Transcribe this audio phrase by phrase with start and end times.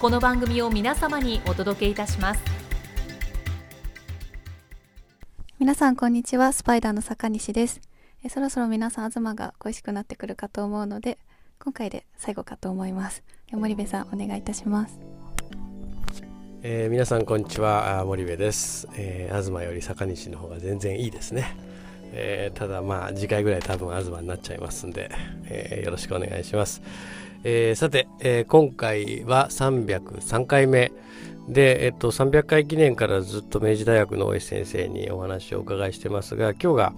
[0.00, 2.40] この番組を皆様にお届けいたします。
[5.58, 6.54] 皆さんこんにちは。
[6.54, 7.82] スパイダーの坂西です。
[8.24, 11.18] えそろそろ皆さん東が恋しくなってくるかと思うので
[11.62, 13.22] 今回で最後かと思います。
[13.52, 14.98] 森部さんお願いいたします。
[16.62, 18.02] えー、皆さんこんにちは。
[18.06, 21.54] 森部です、えー、東より坂西の方が全然いいですね、
[22.14, 25.10] えー、ただまあ次回ぐらい多分東になっちゃいますんで、
[25.44, 26.80] えー、よろしくお願いします、
[27.44, 30.92] えー、さて、えー、今回は303回目。
[31.48, 36.92] で、えっと、300回記念からずっと明治大学の大石先生にお話をお伺いしてますが今日が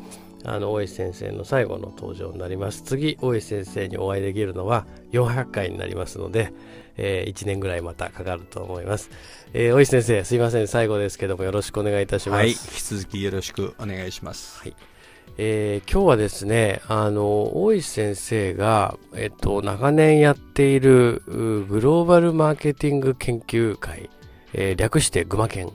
[0.44, 2.82] あの大石先生の最後の登場になります。
[2.82, 6.52] 次大石先生にお会いできるのは400回になりますので、
[6.96, 9.10] えー、1年ぐらいまたかかると思います、
[9.54, 10.66] えー、大石先生すいません。
[10.66, 14.91] 最後ですけどもよろしくお願いいたします、はい、引き続きよろしくお願いします、はい
[15.38, 24.10] えー、今日はですね、あの、大石先生が、えっと、長年やっているグローバルマーケティング研究会、
[24.52, 25.70] えー、略してグマ研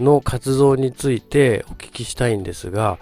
[0.00, 2.98] の活動についてお聞きしたいんですが、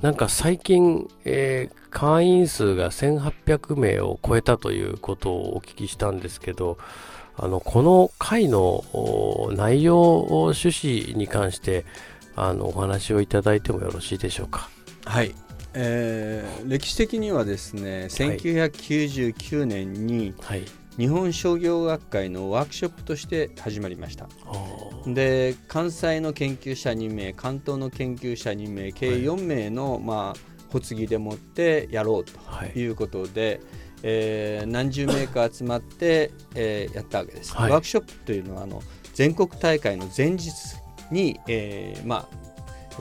[0.00, 6.78] なんか最近、えー、会員数が1800名を超えたということをお聞きしたんですけど、
[7.36, 8.84] あの、この会の
[9.52, 11.84] 内容、趣旨に関して、
[12.36, 14.68] あの、お話をいただいてもよろしいでしょうか？
[15.04, 15.34] はい、
[15.74, 20.34] えー、歴史的にはですね1999年に、
[20.98, 24.28] 日本商業学会のワークショップとして始まりました。
[25.06, 32.32] で関西の研究者2名関東の研究者2名計4名の、はい、まあ、発議でもってやろうと
[32.78, 32.86] い。
[32.86, 33.60] うことで、はい、
[34.02, 37.54] えー、何十名か集まって、えー、やったわけです。
[37.54, 38.82] はい、ワークショップというのはあの
[39.14, 40.50] 全国大会の前日
[41.10, 42.41] に、えーまあ、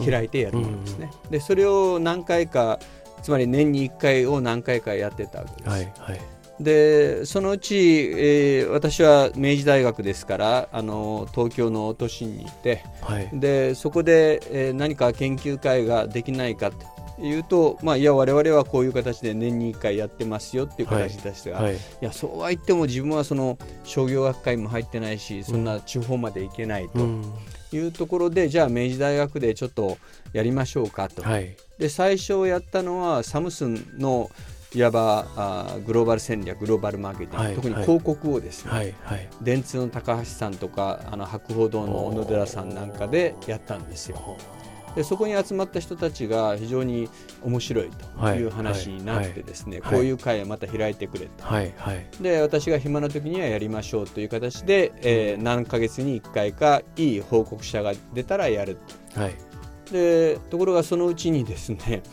[0.05, 1.11] 開いてやるんですね。
[1.29, 2.79] でそれを何回か
[3.21, 5.69] つまり年に1回を何回かやってたわけです。
[5.69, 6.19] はいはい、
[6.59, 7.75] でそのうち、
[8.15, 16.91] えー、私は明治大学ですからあの東京の都心にいて、はい、でそこで、えー、何か研究会ができないかと
[17.21, 26.99] いうと、まあ、いや我々はこういう形で年に1回やってますよっていう形でしたが、はいはい、いやそうは言っても自分はその商業学会も入ってないしそんな地方まで行けないと。
[26.99, 27.33] うん
[27.77, 29.97] いうところでじゃあ明治大学でちょっと
[30.33, 34.29] やりましょうかと、はい、で最初やったのはサムスンの
[34.73, 44.37] いわばあグローバル戦略グローバルマーケティング、はい、特に広告をですね、はいはい、電通の高橋さんとかあの博報堂の小野寺さんなんかでやったんですよ。
[44.95, 47.09] でそこに集まった人たちが非常に
[47.43, 51.73] 面白いという話になってですね、こういう会をまた開いてくれと、はい。
[51.77, 58.77] はい、で私が暇な時にはやりましょうという形で、えー、何ヶ月に1回かいい報告者が出たらやる
[59.13, 59.35] と、はい、
[59.91, 62.03] でところがそのうちにですね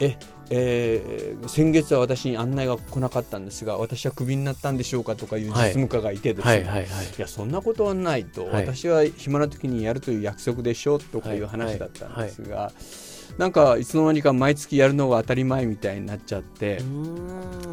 [0.00, 0.16] え
[0.50, 6.84] えー、先月は私に案内が来なかったんですが私はクビになったんでしょうかとかいう実務家がいてですね、はいはいはい。
[6.84, 16.80] はい、いやそんなことはないと、はい、私は暇な時にやるという約束でしょとかいう話だったんですが、はいはい、なんかいつの間にか毎月やるのが当たり前みたいになっちゃって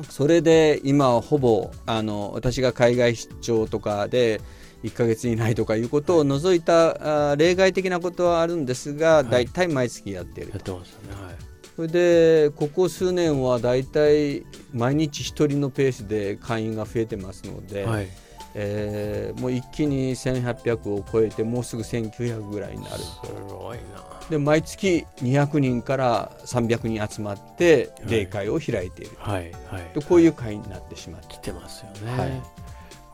[0.10, 4.42] それで今はほぼあの私が海外出張とかで
[4.84, 10.74] 1か月以内とかいうことを除いた、あ例外的なことはあるんですが、大体毎月やっていると。
[10.74, 18.08] やってますね、はいそれでここ数年はだいたい毎日1人のペースで会員が増えてますので、はい、
[18.54, 23.04] えー、もう一気に1800を超えてもうすぐ1900ぐらいになるす
[23.48, 24.14] ごいな。
[24.30, 31.34] で毎月200人から300人集まって例会を開いている、はいはい、こういう会になってしまって。
[31.34, 32.42] きてますよね、はい、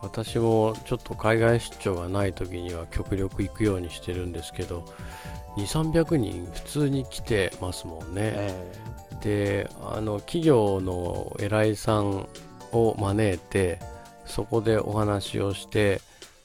[0.02, 4.84] 私もちょっと海外出張がない時には極力行くようにしてるんですけど
[5.56, 12.28] 2300人普通に来てますもんね、えー、であの企業の偉いさん
[12.72, 13.78] を招いて
[14.24, 16.00] そこでお話をして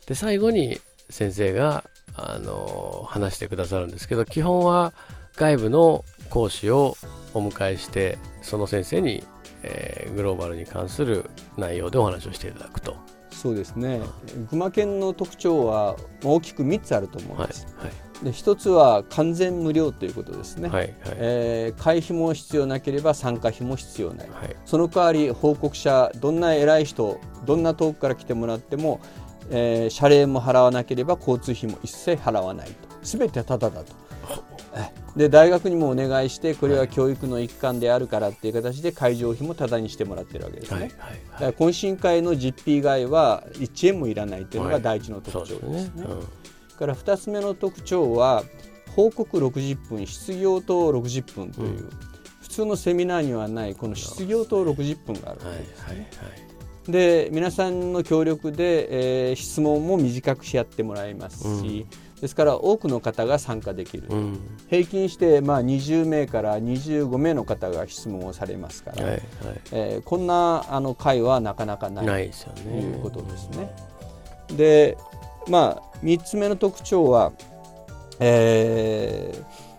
[0.08, 0.80] で最後に
[1.10, 1.84] 先生が
[2.16, 4.94] あの話してくださるんですけど基本は
[5.36, 6.96] 外部の講師を
[7.34, 9.24] お迎えしてその先生に、
[9.63, 13.15] えー、グローバルに関する内容でお話をしていただくと。
[13.46, 14.02] そうですね。
[14.50, 17.68] 群馬県の特徴は大きく3つあると思うんです。
[17.78, 17.94] はいはい。
[18.24, 29.02] で一つは完全無料ということですね、はいはい、えー、会費も必要なければ参加費も必要ない、はい、その代わり報告者どんな偉い人どんな遠くから来てもらっても、
[29.50, 32.74] えー、謝礼も払わなければ交通費も一切払わないと。
[33.04, 33.94] 全てタダだと。
[35.16, 40.80] で大学にもお願いしてこれは教育の一環であるからっていう形で会場費もタダにしてもらってるわけですね。
[40.80, 46.04] はいはいはい、だから懇親会の実費以外は1円もいらないというのが第一の特徴ですね。
[46.06, 46.46] はい
[46.76, 48.44] から2つ目の特徴は
[48.96, 51.90] 報告60分失業等60分という、うん、
[52.42, 55.86] 普通のセミナーにはないこの失業等60分があるわけですね。
[55.86, 56.92] はいはいはい。
[56.92, 69.22] で皆さんの協力で、えー、質問も短くし合ってもらいますし、うん、ですから多くの方が参加できる、うん、平均して、まあ、20名から25名の方が質問をされますから、はいはい、
[69.72, 73.75] えー、こんなあの会はなかなかないということですね。
[74.57, 74.98] で
[75.48, 77.31] まあ、3つ目の特徴は、
[78.19, 79.75] えー、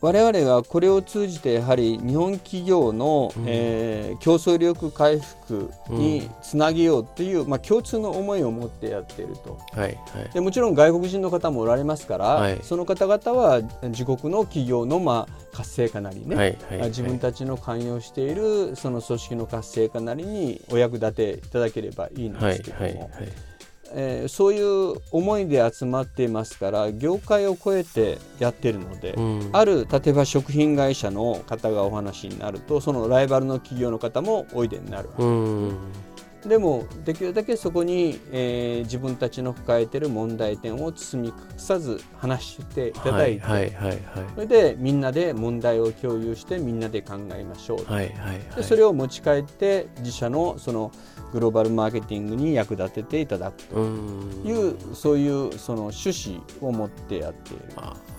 [0.00, 22.84] 我々がこれを通じてやはり日本企業の、うん、えー、競争力回復につなげようという、うん、まあ、共通の思いを持ってやっていると、はいはい、でもちろん外国人の方もおられますから、はい、その方々は自国の企業の、まあ、活性化なりね、はいはいはい、自分たちの関与しているその組織の活性化なりにお役立ていただければいいんですけども。
[22.84, 23.47] はいはいはい
[23.94, 35.30] えー、そういう思いで集まっていますから業界を超えてやってるので、うん、ある例えば食品会社の方がお話になるとそのライバルの企業の方もおいでになるわけですね。
[35.30, 35.34] う
[35.72, 36.07] ん
[36.46, 44.00] でもできるだけそこに、えー、自分たちの抱えている問題点を包み隠さず話していただいて、はいはいはいはい、
[44.34, 50.92] それでみんなで問題を共有してみんなで考えましょう、はいはいはい、でそれを持ち帰って自社のその
[51.32, 53.80] グローバルマーケティングに役立てていただくと。
[53.80, 57.64] いうそういうその趣旨を持ってやっている。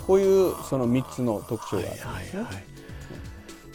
[0.06, 2.12] こういうその3つの特徴があるんですね。
[2.12, 2.64] はいはいはい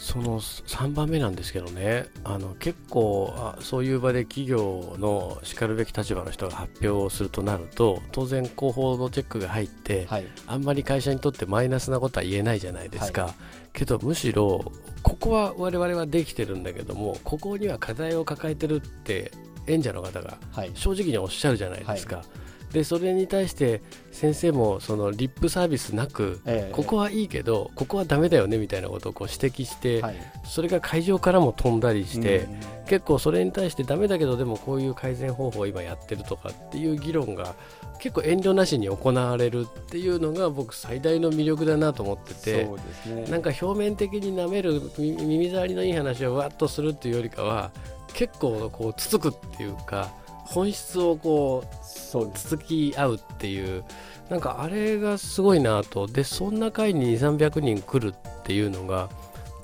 [0.05, 2.05] その3番目なんですけどね。
[2.25, 13.33] あの結構あそういう場で企業のしかるべき立場の人が発表をするとなると当然広報のチェックが入って、はい、あんまり会社にとってマイナスなことは言えないじゃないですか、はい、
[13.73, 14.71] けどむしろ
[15.03, 19.33] ここは我々はできてるんだけどもここには課題を抱えてるって
[19.67, 20.37] 演者の方が
[20.75, 22.17] 正直におっしゃるじゃないですか。
[22.17, 22.44] はい
[22.75, 32.49] でそれに対して先生もそのリップサービスなく、えここはいいけどここはダメだよねみたいなことをこう指摘して、はい、それが会場からも飛んだりして、
[32.89, 37.55] 結構それに対してダメだけどでもこういう改善方法を今やってるとかっていう議論が
[38.01, 42.69] 結構遠慮なしに行われるっていうのが僕最大の魅力だなと思ってて、
[43.07, 47.71] ね、なんか表面的になめる耳障りのいい話をわっとするっていうよりかは
[48.15, 50.24] 結構こうつつくっていうか。
[50.45, 53.85] 本質をこうそうつつき合うっていう
[54.29, 56.07] なんかあれがすごいなと。
[56.07, 59.09] でそんな回に2300人来るっていうのが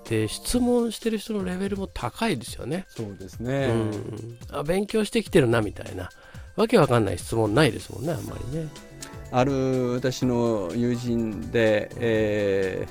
[0.08, 2.86] で質問してる人のレベルも高いですよね。
[2.88, 6.10] そうですね、うん、あ勉強してきてるなみたいな。
[6.56, 8.68] わけわかんない質問ないですもんねあんまりね。
[9.32, 12.88] ある私の友人で、え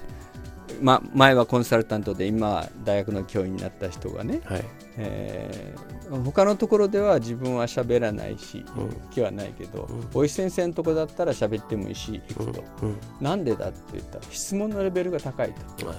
[0.80, 4.66] ーま、前はコンサルタントで今大学の教員になった人がね、はい
[5.02, 15.94] えー、他のところでは自分は喋らないし、うん、気はないけど、うん、お医先生のところだったら喋ってもいいし行くと、うん、なんでだって言ったら質問のレベルが高いと、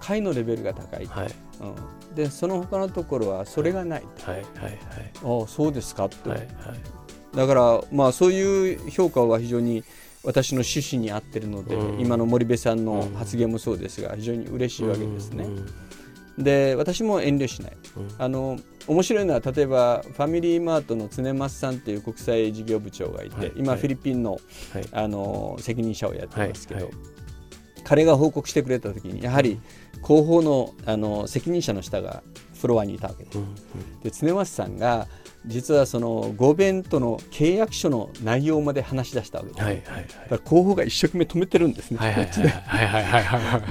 [0.00, 1.34] 会のレベルが高いと、はい。
[1.60, 4.42] うん、でその他のところはそれがないと、はい。
[4.42, 4.62] はい。
[4.64, 4.76] はい、
[5.40, 6.38] ああそうですかって、はい。
[6.38, 9.84] はい、だからまあそういう評価は非常に
[10.24, 15.46] 私の趣旨に合ってるので、うん、今の森部さんの発言もそうですが、非常に嬉しいわけですね。
[16.38, 17.76] で私も遠慮しない、
[18.18, 24.38] あの面白いのは例えばファミリーマートの常松さんという国際事業部長がいて、はい、今、フィリピンの
[24.72, 26.94] はい、あの責任者をやってますけど、はい、
[27.84, 29.60] 彼が報告してくれた時にやはり
[30.06, 32.22] 広報のあの責任者の下が
[32.60, 33.38] フロアにいたわけです。
[33.38, 33.44] うん。
[33.44, 33.54] うん、
[34.00, 35.08] で常松さんが
[35.48, 39.50] 実はそのゴベンとの契約書の内容まで話し出したわけ。
[39.50, 41.98] です、はいはいはい、だから候補が一生懸命止めてるんですね。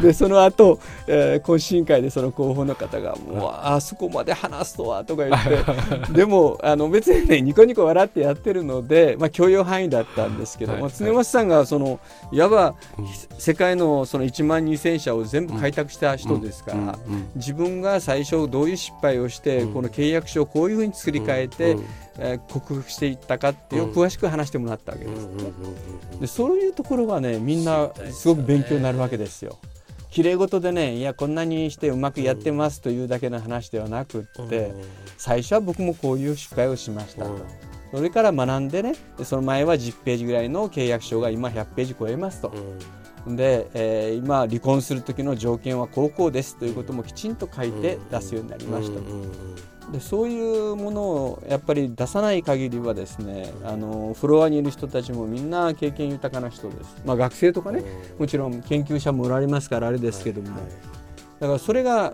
[0.01, 11.99] でその後、えー、懇親会でその候補の方が「もうあそこまで話すとは」とか言ってでもあの別にねニコニコ笑ってやってるので、まあ、許容範囲だったんですけども、はい、常松さんがその
[12.31, 12.75] いわば
[13.37, 16.99] 世界のその1万2000社を全部開拓した人ですから、
[17.35, 21.85] 自分が最初どういう失敗をして、この契約書をこういうふうに作り変えて、うん、
[22.17, 25.29] えー、克服していったかっていう詳しく話してもらったわけです、
[26.21, 29.57] でそういうところがねみんなすごく勉強になるわけですよ。
[30.09, 34.71] きれい事でねいやこんなにしてうまくやってますというだけの話ではなくって
[35.17, 37.35] 最初は僕もこういう失敗をしましたと。
[37.91, 42.51] それから学んでねその前は10ページぐらいの契約書が今100ページ超えますと。
[43.27, 49.01] で、えー、今離婚する時の条件は高校ですということもきちんと書いて出すようになりました。
[49.91, 57.83] でそういうものをやっぱり出さない限りはですねあのフロアにいる人たちもみんな経験豊かな人です、まあ、学生とかね
[58.19, 60.49] もちろん研究者もおられますからあれですけども、
[61.39, 62.13] だからそれが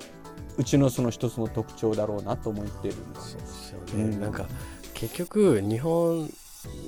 [0.58, 4.46] うちのその一つの特徴だろうなと思っているんですよね、うん、なんか
[4.94, 6.30] 結局日本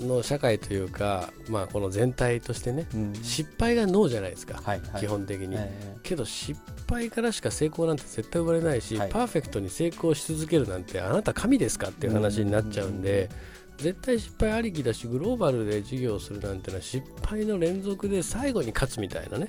[0.02, 5.58] の社会というか、まあ、この全体としてね、うん、失敗がノーじゃないですか、はいはい、基本的に、
[6.04, 13.30] けど失敗からしか成功なんて絶対生まれないし、はい、パーフェクトに成功し続けるなんてあなた神ですかっていう話になっちゃうんで、
[13.78, 19.48] 絶対失敗ありきだしグローバルで事業をするなんてのは失敗の連続で最後に勝つみたいなね、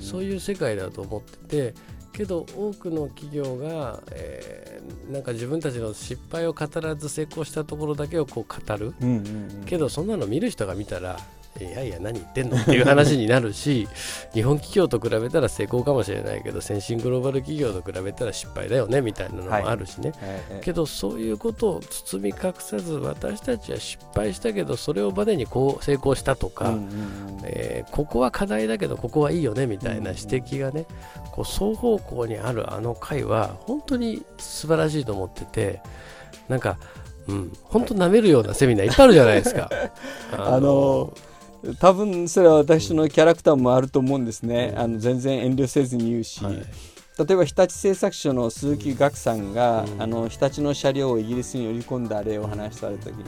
[0.00, 1.74] そういう世界だと思ってて
[2.14, 11.18] けど多くの企業が、えー、なんか自分たちの失敗を語らず成功したところだけをこう語る、うんうんうん、けどそんなの見る人が見たら
[11.60, 13.86] いやいや何言ってんのっていう話になるし
[14.34, 20.12] 日本企業と比べたら成功かもしれないけど先進グローバル企業と比べたら失敗だよねみたいなのもあるしね、
[20.50, 26.88] はい、けどそういうことを包み隠さず私たちは失敗したけどそれをバネにこう成功したとか、うんうん、
[27.44, 30.86] えー、ここは課題だけどここはいいよねみたいな指摘がね、
[31.30, 35.80] こう双方向にあるあの回は本当に素晴らしいと思ってて
[36.48, 36.78] なんか
[37.26, 39.70] うん、本当舐めるようなセミナーいっぱいあるじゃないですか。
[40.36, 41.33] あのー
[41.78, 46.62] 多分それは私のキャラクターもあると思うんですね、あの全然遠慮せずに言うし、はい、例
[47.30, 53.24] えば日立製作所の鈴木岳さんが、うん、あの日立の車両をイギリスに売り込んだ例を話された時に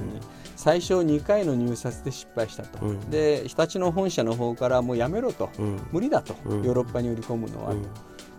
[0.57, 7.75] 最初2回の入札で失敗したと、うん、で日立の本社の方からもうやめろと、うん、無理だと、ヨーロッパに売り込むのは。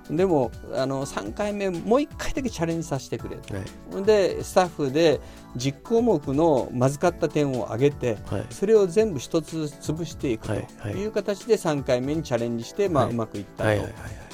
[0.10, 5.20] でもあの3回目もう1回だけチャレンジさせてくれと、はい、でスタッフで
[5.58, 9.58] 10項目のまずかった点を挙げて、はい、それを全部1つ
[9.92, 10.48] 潰していく
[10.82, 13.82] という形で3回目にチャレンジして、まあ、うまくいったと。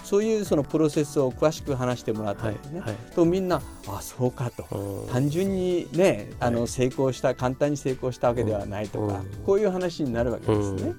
[0.04, 2.82] そういうそのプロセスを詳しく話してもらったんですね。
[2.82, 5.08] はいはい、とみんなあそうかと。
[5.12, 10.94] 単純にねあの成功した簡単に成功したわけではないとかこういう話になるわけですね。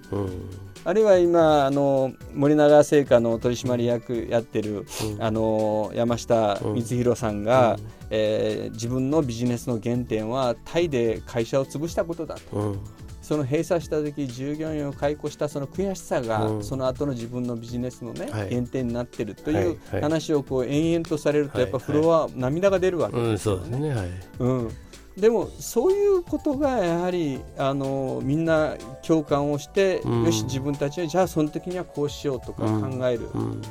[0.84, 12.56] あるいは今あの森永製菓の取締役やってる、うん、あの山下光弘さんが、うん、えー、自分のビジネスの原点はタイで会社を潰したことだと。
[12.56, 12.80] うん。
[13.24, 23.94] その閉鎖した時従業員を解雇したその悔しさが、うん、その後の自分のビジネスのね、はい、原点になってるという話をこう延々とされると、やっぱフロア、涙が出るわけですよね。
[23.94, 24.10] はい、
[24.40, 24.70] うん
[25.16, 33.42] でもそういうことがやはりあのみんな共感をして、うん、よし自分たちはじゃあその時にはこうしようとか考える、うん。
[33.52, 33.62] うん、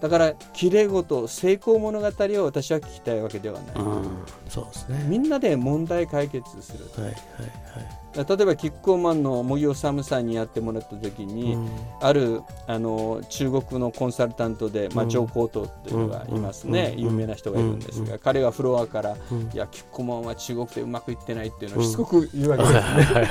[0.00, 3.74] だからきれい事成功物語を私は聞きたいわけではない、
[4.48, 7.18] そうですね、みんなで問題解決する、はいはいは
[7.82, 19.16] い例えばキッコーマンの茂木治さんにやってもらった時に、うん、あるあの中国のコンサルタントで、まあ、上皇とっていうのがいますね、有名な人がいるんですが、彼がフロアから、
[19.52, 23.28] いやキッコーマンは中国でうまくいってないっていうのをしつこく言うわけですね。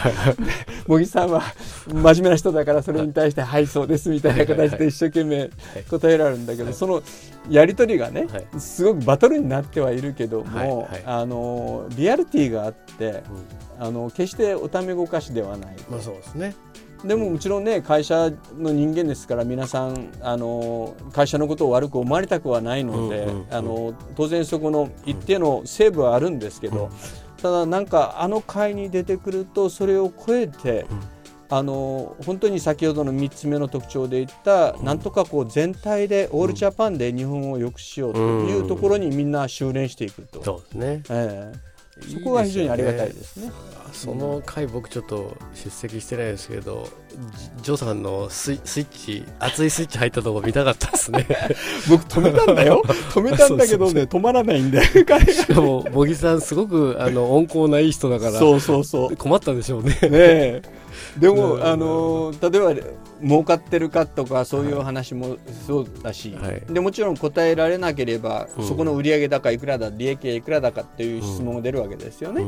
[0.87, 1.41] 茂木さんは
[1.87, 5.49] 真面目な人だからそれに対して「はいそうです」みたいな形で一生懸命
[5.89, 7.01] 答えられるんだけどその
[7.49, 13.23] やり取りがねすごくバトルになってはいるけどもあのリアリティがあって
[13.79, 15.75] あの決しておためごかしではない。
[15.89, 16.55] まあそうですね。
[17.03, 26.89] でももちろんね会社の人間ですから皆さんあの会社のことを悪く思われたくはないので、あの当然そこの一定のセーブはあるんですけど、
[27.41, 30.85] ただなんかあの会に出てくるとそれを超えて、
[31.55, 40.43] あの本当に先ほどの3つ目の特徴で言った、なんとかこう全体でオールジャパンで日本を良くしようというところにみんな修練していくと。
[40.43, 43.51] そうですね、えーそこは非常にありがたいですね。
[43.91, 46.89] その回僕ちょっと出席してないですけど
[47.61, 51.27] ジョさんのスイッチ熱いスイッチ入ったとこ見たかったですね。
[51.87, 52.81] 僕止めたんだよ。
[53.13, 59.15] 止めたんだけどね止まらないんでしかも茂木さんすごくあの温厚ないい人だからそうそうそう。
[59.15, 59.95] 困ったでしょうね。
[60.09, 60.61] ね
[61.17, 62.73] でも、あの例えば
[63.23, 72.45] 儲かってるかとかそういう話もそうだし、はい、でもちろん答えられなければ、うん、そこの売上高いくらだ利益はいくらだかっていう質問が出るわけですよね。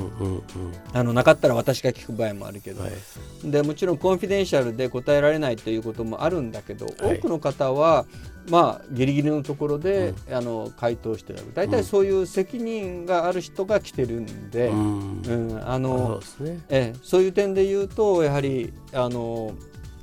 [0.94, 8.06] あのなかったら私が聞く場合もあるけど、はい、でもちろんコンフィデンシャルで答えられないということもあるんだけど、はい、多くの方は
[8.50, 19.54] まあギリギリのところで、うん、あの回答してる大体そういう責任がある人が来てるんで、そう、ね、えそういう点で言うとやはりあの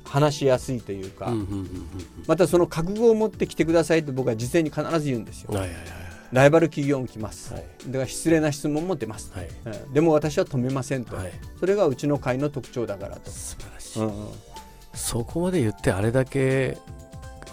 [0.03, 1.31] 話しやすいというか、
[2.27, 5.53] またその覚悟を持って来てくださいって僕は事前に必ず言うんですよ。
[5.53, 5.83] はいはいはい。
[6.33, 13.29] ライバル企業も来ます、はい、だから失礼な質問も出ます、はい、うん、でも私は止めませんと、はい、それがうちの会の特徴だからと。
[13.29, 14.27] 素晴らしい、うん、
[14.95, 16.79] そこまで言ってあれだけ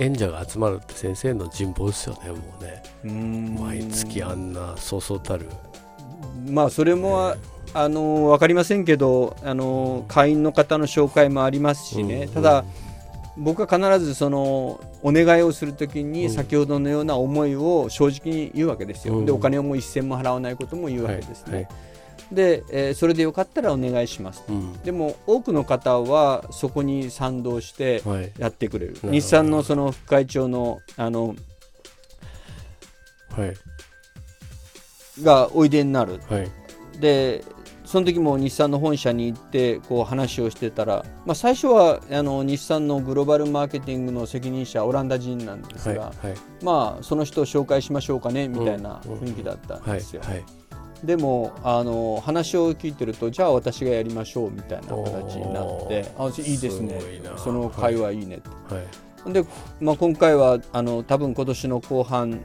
[0.01, 2.83] 演者が集まるって先生の人望ですよねもうね。
[3.05, 3.55] うん。
[3.61, 5.47] 毎月あんなそうそうたる。
[6.49, 7.35] まあそれも、
[7.73, 12.65] あの分かりませんけどあの会員の方の紹介もありますしね、ただ
[13.37, 21.53] 僕は必ずそのお願いをするときに先ほどのような思いを正直に言うわけですよ、でお金をもう一銭も払わないことも言うわけですね。
[21.53, 21.90] はいはい
[22.33, 28.03] で、えー、それでよかったらお願いします、うん、でも多くの方はそこに賛同して
[28.39, 31.35] やってくれる、はい、日産のその副会長のあの、
[33.31, 33.55] はい、
[35.23, 37.45] がおいでになる、はい、で
[37.85, 46.27] その時も日産の本社に行ってこう話をしてたら、まあ、最初はあの日産のグローバルマーケティングの責任者オランダ人なんですが、はい。
[46.29, 50.23] はい、まあ、その人を紹介しましょうかねみたいな雰囲気だったんですよ。
[51.05, 57.01] でもあの話を聞いてるとじゃあ私がやりましょうみたいな形になってあいいですね。
[57.37, 58.75] その会話いいねって。
[58.75, 58.83] は
[59.31, 59.45] い、で、
[59.81, 62.41] まあ、今回はあの多分今年の後半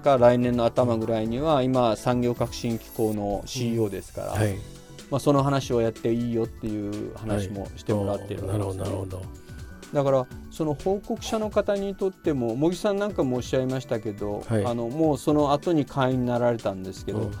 [0.00, 4.56] か来年の頭ぐらいには今産業革新機構の CEO ですから、はい、
[5.10, 9.22] まあ、その話をやっていいよっていう話もしてもらってるわけです、ね、なるほど
[9.92, 17.32] だからその報告者の方にとっても茂木さんなんかもおっしゃいましたけど、はい、あのもうその後に会員になられたんですけど、うん、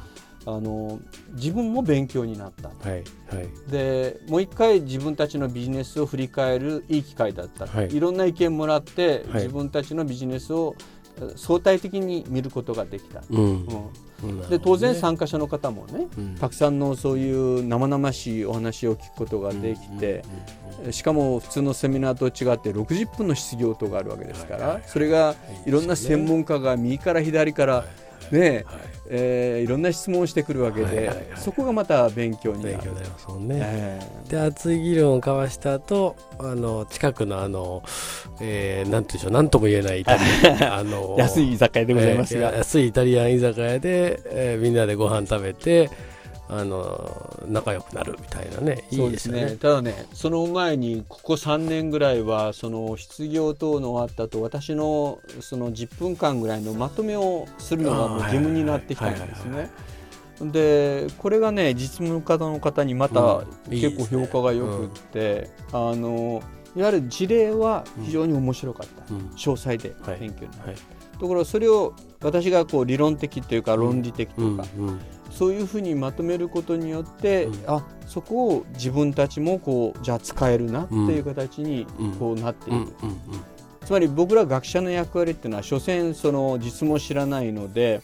[0.46, 1.00] あの
[1.34, 10.74] 自分も勉強になった、はいはい、でもう一回自分たちのビジネスを振り返るいい機会だった、はい、いろんな意見もらって、自分たちのビジネスを
[11.36, 13.66] 相対的に見ることができた、うん、
[14.22, 20.24] うん、で当然参加者の方もね、うん、たくさんのそういう生々しいお話を聞くことができて、
[20.90, 25.34] しかも普通のセミナーと違って60分の質疑応答があるわけですから、それが
[25.66, 27.84] いろんな専門家が右から左から
[28.30, 28.64] ね、
[29.08, 32.76] えー、いろんな質問をしてくるわけで、そこがまた勉強になる。
[32.76, 33.58] 勉強になりますもんね。
[33.60, 37.82] えー、で熱い議論を交わした後あの近くのあの、
[38.40, 40.04] えー、なんていうんでしょうなんとも言えない。
[40.06, 45.90] あの 安い居酒屋でございますが、えー、安いイタリアン居酒屋で、えー、みんなでご飯食べて
[46.52, 59.70] あの仲良くなるみたいなね、いいですね、ね、ただね、その前にここ3年ぐらいは、その失業等の終わったと、私のその10分間ぐらいのまとめをするのがもう義務になってきたんですね。
[60.40, 66.42] でこれがね実務家の方にまた結構評価がよくって、うんいいねうん、あの
[66.76, 70.68] いわゆる事例は非常に面白かった、うん、詳細で勉強になる、はい。
[70.68, 74.64] はい、ところそれを私がこう理論的というか論理的というか、
[75.30, 81.86] そういうふうにまとめることによって、うん、あそこを自分たちもこうじゃあ使えるなっていう形に
[82.18, 82.86] こうなっている。
[83.84, 88.02] つまり僕ら学者の役割っていうのは所詮その実務を知らないので、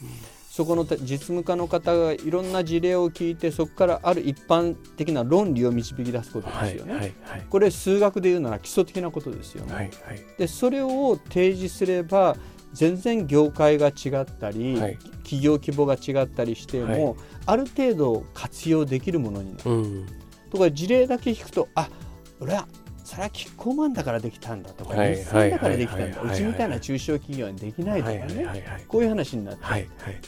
[0.56, 6.92] そこの実務家の方がいろんな事例を聞いてそこからある一般的な論理を導き出すことですよね。
[6.92, 9.74] はいはいはい、これ数学で言うなら基礎的なことですよね。
[9.74, 12.36] はいはい、でそれを提示すれば
[12.76, 19.70] 全然業界が違ったり、はい、企業規模が違ったりしても、はい、ある程度活用できるものになる。
[19.70, 20.06] うん、
[20.50, 21.88] とか事例だけ聞くとあ
[22.38, 22.68] 俺は
[23.02, 30.20] それはキッコーマンだからできたんだとか、日産だからできたんだ、うちみたいな中小企業はできないとかね、こういう話になって、はいはい、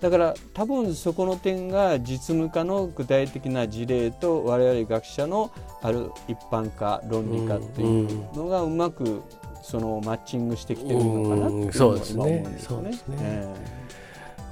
[0.00, 5.52] だから多分そこの点が実務家の具体的な事例と我々学者の
[5.82, 9.22] ある一般化論理化っていうのがうまく
[9.62, 13.46] そのマッチングしてきてるのかなっていうのは今思うんですよね。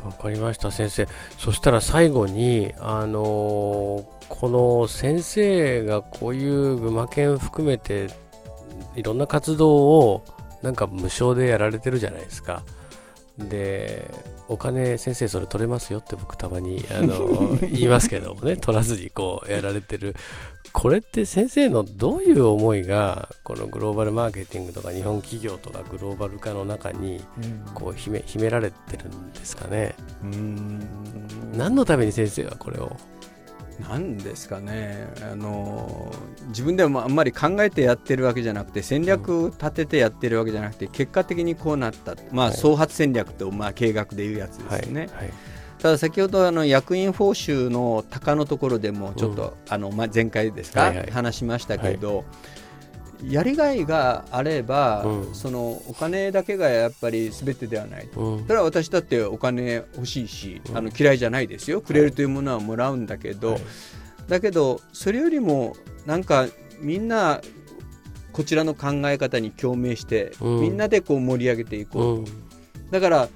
[0.04, 1.06] わかりました先生。
[1.36, 8.08] そしたら最後にあのー、この先生がこういう群馬県含めて
[8.96, 10.24] いろんな活動を
[10.62, 12.62] なんか無償でやられてるじゃないですか。
[13.38, 14.10] で
[14.50, 18.56] お金先生それ取れますよって僕たまにあの 言いますけどもね。
[18.56, 20.16] 取らずにこうやられてる。
[20.72, 27.20] これって先生のどういう思いがこのグローバルマーケティングとか日本企業とかグローバル化の中に
[27.74, 29.94] こう秘め秘められてるんですかね。
[30.24, 30.80] うん。
[31.56, 32.96] 何のために先生はこれを
[33.88, 35.08] 何ですかね。
[35.22, 36.12] あの
[36.48, 45.00] 自分でもあんまり考えてやってるわけじゃなくて戦略立ててやってるわけじゃなくて結果的にこうなった、まあ、創発戦略と、まあ、計画でいうやつですよね。
[45.00, 45.08] はい。
[45.08, 45.32] はい。
[45.80, 52.24] ただ先ほどあの役員報酬の高のところでもちょっと、うん、あのまあ、前回ですか、話しましたけど、はい、
[53.28, 61.80] やりがいがあれば、うん、そのお金だけがやっぱりすべてではない、うん、それは私だってお金欲しいし、あの嫌いじゃないですよ。
[61.80, 63.60] くれるというものはもらうんだけど、はい、
[64.28, 66.46] だけどそれよりもなんか
[66.80, 67.40] みんな
[68.32, 72.24] こちらの考え方に共鳴して、うん、みんなでこう盛り上げていこう、うん、
[72.90, 73.28] だから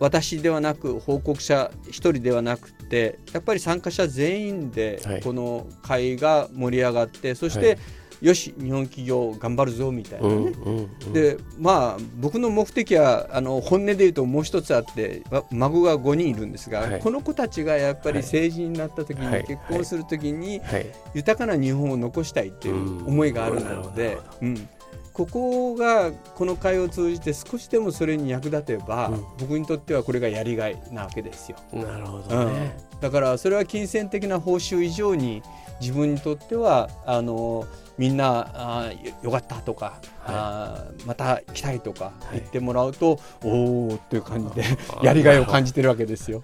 [0.00, 7.78] 私ではなく報告者1人ではなくてやっぱり参加者全員でこの会が盛り上がって、はい、そして、はい
[8.20, 24.68] よし日本企業頑張るぞみたいなね、うんうんうん、でまあ僕の目的はあの本音で言うともう一つあって孫が5人いるんですが、はい、この子たちがやっぱり成人になった時に、はい、結婚する時に、はい、豊かな日本を残したいっていう思いがあるので、うん、
[25.12, 31.58] ここがこの会を通じて少しでもそれに役立てば、うん、僕にとってはこれがやりがいなわけですよ。
[31.72, 35.42] なるほどね、うん、だからそれは金銭的な報酬以上に
[35.80, 44.64] 自分にとってはあのみんなあよかったとか、はい、あまた来たいとか言ってもらうと、はい、おおっていう感じで
[45.02, 46.42] やりがいを感じてるわけですよ。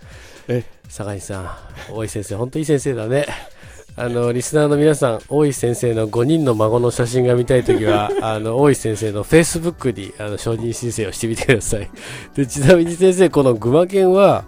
[0.49, 1.51] え坂井さん
[1.93, 3.27] 大井先生本当いい先生だね。
[3.97, 11.89] あのリスナーの皆さん、大石先生の5人の孫の写真が見たいときは、 あの大石先生のフェイスブックにあの承認申請をしてみてください。
[12.35, 14.45] でちなみに先生、この群馬県は、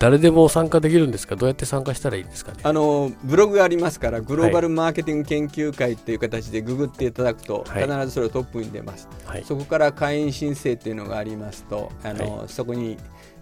[0.00, 1.36] 誰でも参加できるんですか？
[1.36, 12.96] どうやって参加したらいいんですか、ね、あのブログがありますからグローバルマーケティング研究会っていう形でググっていただくと、必ずそれをトップに出ます、はい、そこから会員申請っていうのがありますとあの、はい、そこに、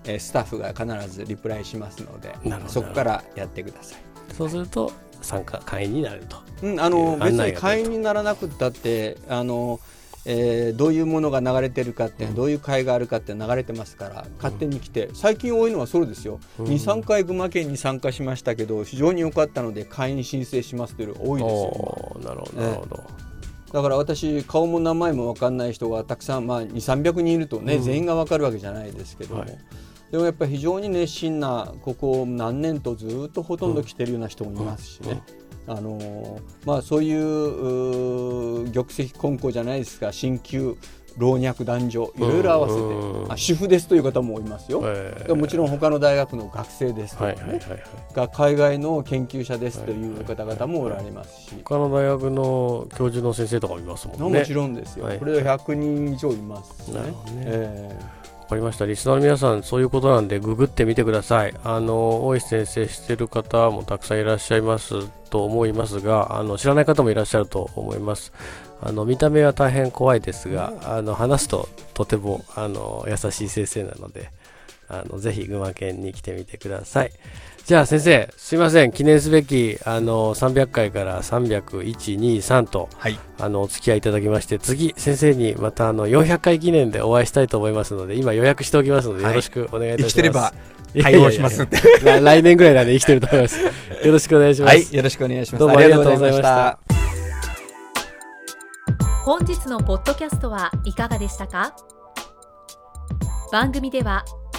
[0.05, 2.35] えー、スタッフが必ずリプライしますので
[2.67, 4.01] そこからやってください。
[4.35, 4.93] そうすると
[5.23, 9.79] 参加会員になると、うん、あの別に会員にならなくったってあの
[10.31, 23.05] えー、どういうものが流れてるかって、どういう会があるかって流れてますから勝手に来て最近多いのはそうですよ、うん、23回群馬県に参加しましたけど非常に良かったので会員申請しますというの多いですよなるほどなるほど、
[23.73, 29.59] だから私顔も名前も分かんない人がたくさん、まあ、2 3 0 0人いるとね、うん、全員が分かるわけじゃないですけども、はい、
[30.13, 35.23] でもやっぱり非常に熱心なここ何年とずっとほとんど来てるような人もいますしね。
[35.41, 40.77] うんあのまあ、そういう玉石混交じゃないですが鍼灸
[41.19, 47.83] 老若男女いろいろ合わせて、あ主婦ですという方もいますよ、えー、もちろん他の大学の学生ですとかね、はいはいはい
[48.15, 54.41] が海外の研究者ですという方々もおられますし、他の大学の教授の先生とかもいますもんね。
[54.41, 57.01] もちろんですよ、はい、これで100人以上いますね。
[57.01, 57.13] ね。
[57.37, 58.18] えーわ
[58.49, 58.87] かりました。
[58.87, 61.55] リスナーの皆さん、そういうことなんで、ググってみてください。
[61.63, 68.33] あの、大石先生してる方もたくさんいらっしゃいますと思いますが、あの、知らない方もいらっしゃると思います。
[68.81, 74.31] あの、見た目は大変怖いですが、あの、話すととても、あの、優しい先生なので、
[74.89, 77.13] あの、ぜひ群馬県に来てみてください。
[77.69, 90.13] じゃあ先生、すいません、記念すべきあの300回から301、2、3と、はい、あのお付き合いいただきまして、次、先生にまたあの400回記念でお会いしたいと思いますので、今予約しておきますので、よろしくお願いいたします。
[90.13, 90.55] 生きてれば
[91.03, 91.69] 対応します
[92.03, 93.61] 来年ぐらいなんで生きてると思います。
[93.61, 94.75] よろしくお願いします。
[94.75, 95.61] はい、よろしくお願いします。
[95.61, 96.79] どうもありがとうございました。
[99.27, 101.75] 本日のポッドキャストはいかがでしたか？
[103.53, 104.25] 番組では